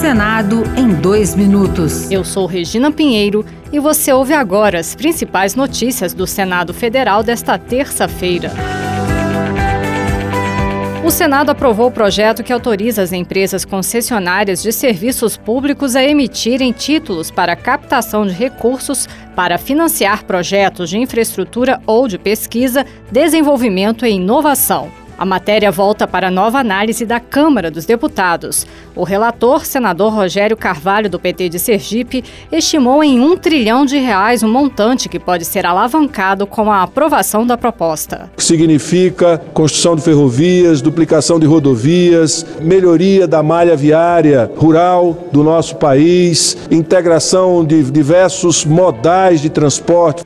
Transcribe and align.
Senado 0.00 0.62
em 0.78 0.94
dois 0.94 1.34
minutos. 1.34 2.10
Eu 2.10 2.24
sou 2.24 2.46
Regina 2.46 2.90
Pinheiro 2.90 3.44
e 3.70 3.78
você 3.78 4.10
ouve 4.10 4.32
agora 4.32 4.80
as 4.80 4.94
principais 4.94 5.54
notícias 5.54 6.14
do 6.14 6.26
Senado 6.26 6.72
Federal 6.72 7.22
desta 7.22 7.58
terça-feira. 7.58 8.50
O 11.04 11.10
Senado 11.10 11.50
aprovou 11.50 11.88
o 11.88 11.92
projeto 11.92 12.42
que 12.42 12.50
autoriza 12.50 13.02
as 13.02 13.12
empresas 13.12 13.66
concessionárias 13.66 14.62
de 14.62 14.72
serviços 14.72 15.36
públicos 15.36 15.94
a 15.94 16.02
emitirem 16.02 16.72
títulos 16.72 17.30
para 17.30 17.54
captação 17.54 18.26
de 18.26 18.32
recursos 18.32 19.06
para 19.36 19.58
financiar 19.58 20.24
projetos 20.24 20.88
de 20.88 20.96
infraestrutura 20.96 21.78
ou 21.86 22.08
de 22.08 22.16
pesquisa, 22.16 22.86
desenvolvimento 23.12 24.06
e 24.06 24.12
inovação. 24.12 24.90
A 25.20 25.26
matéria 25.26 25.70
volta 25.70 26.08
para 26.08 26.30
nova 26.30 26.60
análise 26.60 27.04
da 27.04 27.20
Câmara 27.20 27.70
dos 27.70 27.84
Deputados. 27.84 28.66
O 28.96 29.04
relator, 29.04 29.66
senador 29.66 30.14
Rogério 30.14 30.56
Carvalho, 30.56 31.10
do 31.10 31.20
PT 31.20 31.50
de 31.50 31.58
Sergipe, 31.58 32.24
estimou 32.50 33.04
em 33.04 33.20
um 33.20 33.36
trilhão 33.36 33.84
de 33.84 33.98
reais 33.98 34.42
um 34.42 34.48
montante 34.48 35.10
que 35.10 35.18
pode 35.18 35.44
ser 35.44 35.66
alavancado 35.66 36.46
com 36.46 36.72
a 36.72 36.82
aprovação 36.82 37.46
da 37.46 37.58
proposta. 37.58 38.30
Significa 38.38 39.36
construção 39.52 39.94
de 39.94 40.00
ferrovias, 40.00 40.80
duplicação 40.80 41.38
de 41.38 41.44
rodovias, 41.44 42.46
melhoria 42.58 43.28
da 43.28 43.42
malha 43.42 43.76
viária 43.76 44.50
rural 44.56 45.28
do 45.30 45.44
nosso 45.44 45.76
país, 45.76 46.56
integração 46.70 47.62
de 47.62 47.82
diversos 47.82 48.64
modais 48.64 49.42
de 49.42 49.50
transporte. 49.50 50.24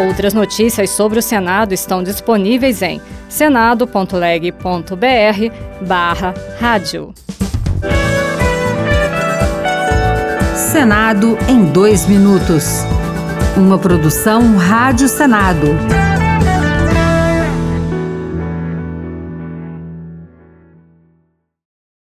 Outras 0.07 0.35
notícias 0.35 0.91
sobre 0.91 1.19
o 1.19 1.23
Senado 1.23 1.73
estão 1.73 2.03
disponíveis 2.03 2.83
em 2.83 3.01
senado.leg.br 3.31 4.61
barra 5.81 6.35
rádio. 6.61 7.15
Senado 10.55 11.39
em 11.48 11.65
dois 11.65 12.07
minutos. 12.07 12.85
Uma 13.57 13.79
produção 13.79 14.57
Rádio 14.57 15.09
Senado. 15.09 16.04